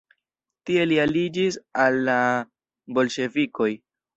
[0.69, 2.17] Tie li aliĝis al la
[2.97, 3.73] Bolŝevikoj.